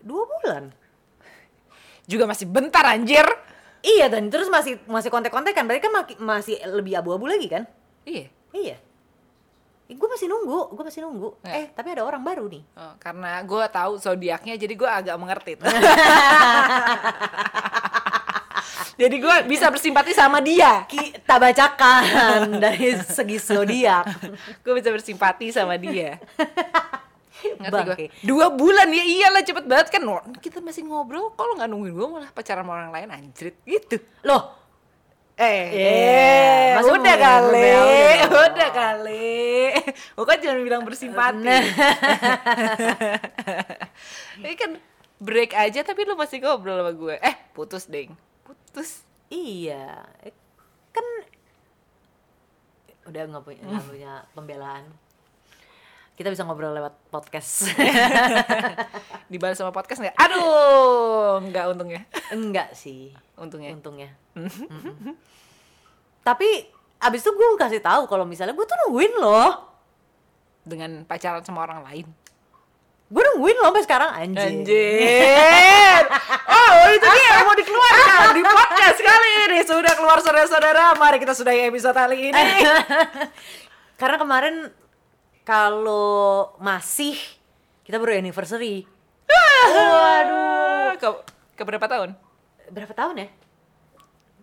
[0.06, 0.70] dua bulan.
[2.06, 3.26] Juga masih bentar anjir.
[3.82, 7.66] Iya dan terus masih masih kontak-kontak kan, berarti kan masih lebih abu-abu lagi kan?
[8.06, 8.30] Iya.
[8.54, 8.78] Iya.
[9.92, 11.36] gue masih nunggu, gue masih nunggu.
[11.44, 11.52] Ya.
[11.52, 12.64] Eh tapi ada orang baru nih.
[12.80, 15.60] Oh, karena gue tahu zodiaknya jadi gue agak mengerti.
[18.96, 20.84] jadi gue bisa bersimpati sama dia.
[20.86, 24.06] Kita bacakan dari segi zodiak.
[24.62, 26.18] Gue bisa bersimpati sama dia.
[27.42, 28.08] Ngerti gue.
[28.22, 30.02] Dua bulan ya iyalah cepet banget kan.
[30.38, 33.98] Kita masih ngobrol, kalau nggak nungguin gue malah pacaran sama orang lain anjrit gitu.
[34.22, 34.60] Loh,
[35.42, 38.46] Eh, Eh, masa udah kali, ngomel-ngomel dong?
[38.46, 39.74] udah kali.
[40.14, 41.42] Bukan jangan bilang bersimpati.
[41.42, 41.62] Nah.
[44.38, 44.72] Ini kan
[45.18, 47.16] break aja tapi lu masih ngobrol sama gue.
[47.18, 48.14] Eh, putus deng.
[48.72, 49.04] Putus.
[49.28, 50.00] Iya,
[50.92, 51.06] kan
[53.04, 54.88] udah nggak punya nggak punya pembelaan.
[56.16, 57.68] Kita bisa ngobrol lewat podcast.
[59.32, 60.16] Dibalas sama podcast nggak?
[60.16, 62.02] Aduh, nggak untungnya.
[62.32, 63.76] Enggak sih, Untungnya.
[63.76, 64.16] untungnya.
[64.36, 65.16] Mm-mm.
[66.24, 66.68] Tapi
[67.00, 69.68] abis itu gue kasih tahu kalau misalnya gue tuh nungguin loh,
[70.64, 72.08] Dengan pacaran sama orang lain.
[73.12, 74.64] Gue nungguin loh sampai sekarang anjing.
[74.64, 76.04] Anjir.
[76.48, 79.58] Oh, itu dia yang mau dikeluarkan di podcast kali ini.
[79.68, 80.96] Sudah keluar saudara-saudara.
[80.96, 82.44] Mari kita sudahi episode kali ini.
[84.00, 84.56] Karena kemarin
[85.44, 87.20] kalau masih
[87.84, 88.88] kita baru anniversary.
[89.28, 90.96] Waduh.
[90.96, 91.08] Ke,
[91.60, 92.16] ke berapa tahun?
[92.72, 93.30] Berapa tahun ya?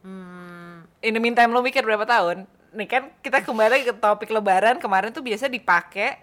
[0.04, 2.44] Hmm, In the meantime lo mikir berapa tahun?
[2.76, 6.20] Nih kan kita kembali ke topik lebaran kemarin tuh biasa dipakai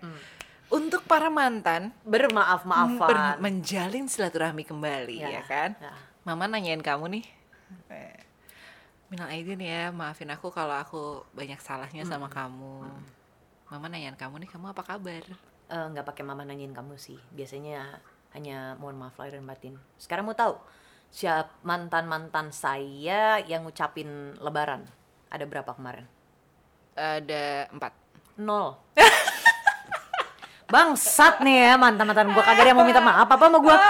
[0.75, 2.99] untuk para mantan bermaaf-maafan.
[2.99, 5.71] ber- menjalin silaturahmi kembali ya, Ya, kan?
[5.77, 5.95] ya.
[6.23, 7.25] Mama nanyain kamu nih.
[7.89, 8.19] eh,
[9.05, 12.83] Minal aidin ya, maafin aku kalau aku banyak salahnya sama kamu.
[13.65, 15.23] Mama nanyain kamu nih, kamu apa kabar?
[15.65, 17.97] Eh, nggak pakai mama nanyain kamu sih biasanya
[18.33, 20.61] hanya mohon maaf lahir dan batin sekarang mau tahu
[21.09, 24.05] siap mantan mantan saya yang ngucapin
[24.37, 24.85] lebaran
[25.25, 26.05] ada berapa kemarin
[26.93, 27.97] Ada empat.
[28.37, 28.77] nol
[30.65, 33.75] bangsat nih ya mantan mantan gue kagak ada yang mau minta maaf apa sama gue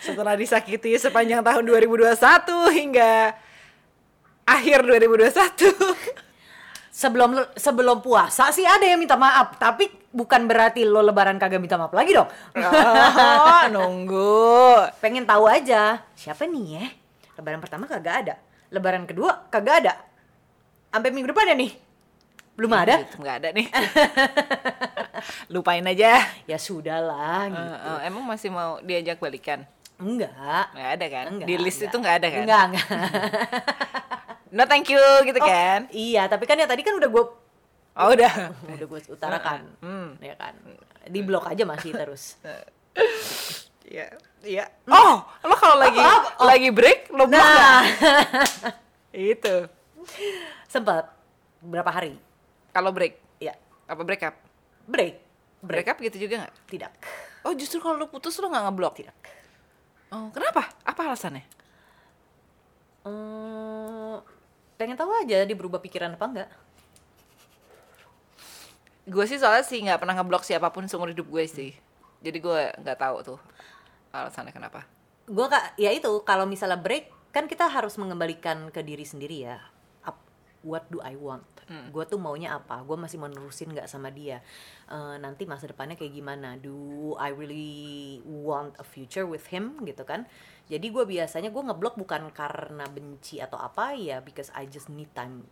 [0.00, 2.16] Setelah disakiti sepanjang tahun 2021
[2.72, 3.36] hingga
[4.48, 5.76] akhir 2021.
[6.90, 11.76] sebelum sebelum puasa sih ada yang minta maaf tapi bukan berarti lo lebaran kagak minta
[11.76, 12.28] maaf lagi dong.
[12.56, 14.88] Oh, nunggu.
[15.04, 16.86] pengen tahu aja siapa nih ya?
[17.36, 18.34] Lebaran pertama kagak ada.
[18.72, 20.00] Lebaran kedua kagak ada.
[20.88, 21.89] Sampai minggu depan ya nih
[22.60, 23.66] belum ada Gitu, nggak ada nih.
[25.52, 26.12] Lupain aja.
[26.44, 29.64] ya sudahlah Eh, gitu eh, emang masih mau diajak balikan?
[29.96, 30.32] enggak
[30.70, 31.24] Nggak ada kan?
[31.30, 31.88] enggak Di list enggak.
[31.88, 32.40] itu nggak ada kan?
[32.42, 32.86] enggak enggak
[34.56, 35.86] No thank you gitu Oh, kan?
[35.90, 37.24] iya tapi kan ya tadi kan udah gue
[37.92, 38.32] Oh udah.
[38.74, 40.16] udah gue utarakan Hmm.
[40.18, 40.52] ya kan
[41.02, 42.36] di blok aja masih terus
[43.82, 44.06] Iya.
[44.40, 44.64] Iya.
[44.86, 46.38] Oh, lo kalau lagi apa?
[46.38, 46.46] Oh.
[46.46, 47.84] lagi break lo blok nah?
[49.10, 49.68] Itu.
[50.64, 51.12] sempat
[51.60, 52.16] berapa hari
[52.80, 53.52] Kalau break ya
[53.84, 54.40] apa break up?
[54.88, 55.20] break
[55.60, 56.54] Break up gitu juga nggak?
[56.72, 56.92] tidak
[57.44, 58.94] Oh justru kalau lo putus lo nggak ngeblok?
[58.96, 59.12] tidak
[60.08, 60.64] Oh kenapa?
[60.80, 61.44] Apa alasannya?
[63.04, 64.16] Eh,
[64.80, 66.50] pengen tahu aja dia berubah pikiran apa enggak
[69.04, 71.76] Gue sih soalnya sih nggak pernah ngeblok siapa pun seumur hidup gue sih.
[72.24, 73.40] Jadi gue nggak tahu tuh
[74.08, 74.88] alasannya kenapa.
[75.28, 79.60] gue kak ya itu kalau misalnya break kan kita harus mengembalikan ke diri sendiri ya
[80.60, 84.42] what do I want gue tuh maunya apa gue masih mau nerusin nggak sama dia
[84.90, 86.74] Eh, nanti masa depannya kayak gimana do
[87.14, 90.26] I really want a future with him gitu kan
[90.66, 95.14] jadi gue biasanya gue ngeblok bukan karena benci atau apa ya because I just need
[95.14, 95.46] time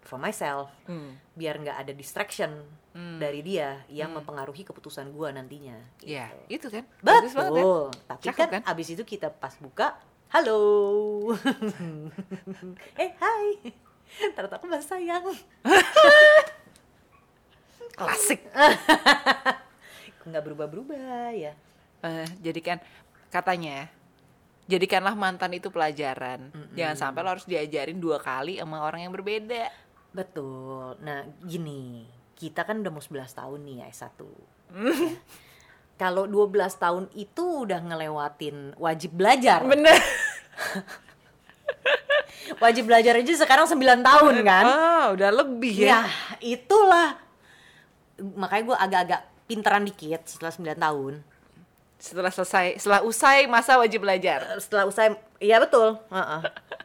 [0.00, 1.18] for myself Hmm.
[1.34, 2.62] biar nggak ada distraction
[2.94, 6.86] dari dia yang mempengaruhi keputusan gue nantinya Ya itu kan.
[7.02, 7.10] Betul.
[7.10, 7.64] Bagus banget ya.
[8.06, 8.62] Tapi Cakep kan, kan?
[8.70, 9.98] abis itu kita pas buka,
[10.30, 10.62] halo.
[13.02, 13.48] eh, hai.
[14.34, 15.24] Ternyata aku masih sayang.
[17.98, 18.40] Klasik.
[20.26, 21.52] Nggak berubah-berubah ya.
[22.04, 22.78] Eh, jadi kan
[23.30, 23.88] katanya
[24.66, 26.52] jadikanlah mantan itu pelajaran.
[26.74, 29.70] Jangan sampai lo harus diajarin dua kali sama orang yang berbeda.
[30.14, 30.94] Betul.
[31.02, 32.06] Nah, gini,
[32.38, 34.18] kita kan udah mau 11 tahun nih ya S1.
[34.70, 34.90] Hmm.
[34.90, 35.10] Ya.
[35.94, 39.62] Kalau 12 tahun itu udah ngelewatin wajib belajar.
[39.62, 39.94] Bener.
[42.56, 44.64] Wajib belajar aja sekarang 9 tahun kan.
[44.64, 46.00] Ah, udah lebih Ya, ya.
[46.40, 47.16] itulah.
[48.18, 51.14] Makanya gue agak-agak pinteran dikit setelah 9 tahun.
[51.96, 54.44] Setelah selesai, setelah usai masa wajib belajar.
[54.60, 55.96] Setelah usai, iya betul.
[56.12, 56.40] Heeh.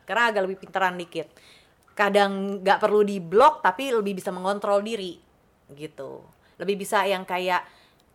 [0.07, 1.27] Karena agak lebih pinteran dikit.
[1.91, 5.19] Kadang nggak perlu di blok tapi lebih bisa mengontrol diri
[5.75, 6.23] gitu.
[6.55, 7.67] Lebih bisa yang kayak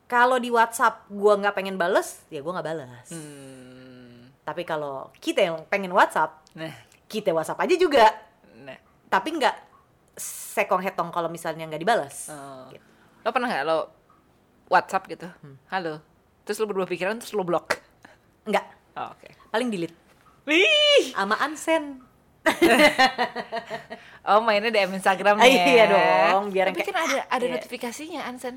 [0.08, 3.08] kalau di WhatsApp gua nggak pengen bales, ya gua nggak bales.
[3.12, 4.32] Hmm.
[4.40, 6.70] Tapi kalau kita yang pengen WhatsApp, Nah,
[7.14, 8.06] kita WhatsApp aja juga.
[8.56, 8.74] nah.
[9.06, 9.56] Tapi nggak
[10.16, 12.28] sekong hetong kalau misalnya nggak dibales.
[12.28, 12.66] Oh.
[12.68, 12.82] Gitu.
[13.20, 13.78] Lo pernah nggak lo
[14.66, 15.26] WhatsApp gitu?
[15.68, 16.02] Halo.
[16.42, 17.78] Terus lo berdua pikiran terus lo blok.
[18.44, 19.32] Nggak, Oh, Oke.
[19.48, 19.96] paling delete.
[20.44, 21.10] Wih.
[21.10, 22.02] Sama unsend.
[24.24, 25.64] Oh mainnya DM Instagram Ah, nih ya.
[25.66, 27.52] iya dong, biar Tapi kayak, kan ada ada iya.
[27.56, 28.56] notifikasinya Ansen.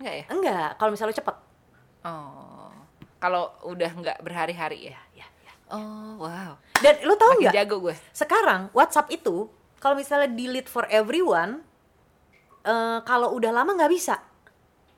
[0.00, 0.24] Enggak ya?
[0.28, 1.36] Enggak, kalau misalnya lo cepet.
[2.02, 2.72] Oh.
[3.16, 4.98] Kalau udah nggak berhari-hari ya.
[5.72, 6.60] Oh, wow.
[6.84, 7.54] Dan lo tau nggak?
[7.56, 7.96] jago gue.
[8.12, 9.48] Sekarang WhatsApp itu
[9.80, 11.64] kalau misalnya delete for everyone,
[12.62, 14.20] eh, kalau udah lama nggak bisa.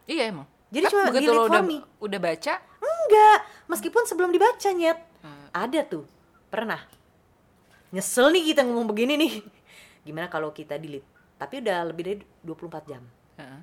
[0.05, 0.49] Iya emang.
[0.75, 1.79] Jadi cuma delete for udah me.
[2.03, 4.99] udah baca, Enggak, meskipun sebelum dibaca nyet.
[5.23, 5.47] Hmm.
[5.55, 6.05] Ada tuh,
[6.49, 6.81] pernah.
[7.95, 9.33] Nyesel nih kita ngomong begini nih.
[10.09, 11.07] Gimana kalau kita delete?
[11.39, 13.03] Tapi udah lebih dari 24 jam.
[13.39, 13.61] Heeh.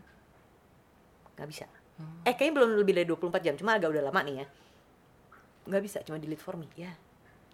[1.35, 1.65] Nggak bisa.
[1.97, 2.21] Hmm.
[2.23, 4.47] Eh, kayaknya belum lebih dari 24 jam, cuma agak udah lama nih ya.
[5.71, 6.67] Nggak bisa, cuma delete for me.
[6.75, 6.91] Ya.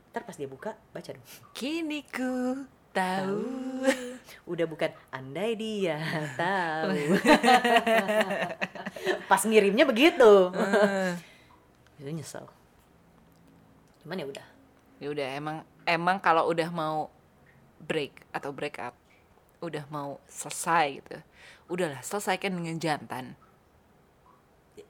[0.10, 1.22] Ntar pas dia buka, baca dong.
[1.54, 3.46] kini ku tahu.
[4.44, 6.02] Udah bukan andai dia
[6.34, 6.98] tahu.
[9.28, 10.50] pas ngirimnya begitu.
[11.96, 12.46] Itu nyesel.
[14.02, 14.48] Cuman ya udah.
[14.98, 17.14] Ya udah emang emang kalau udah mau
[17.78, 18.98] break atau break up,
[19.62, 21.18] udah mau selesai gitu.
[21.70, 23.38] Udahlah, selesaikan dengan jantan.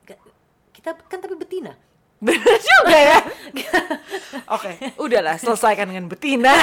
[0.05, 0.23] Ga-
[0.71, 1.75] Kita kan tapi betina.
[2.17, 3.19] Bener juga ya.
[4.49, 6.53] Oke, udahlah selesaikan dengan betina.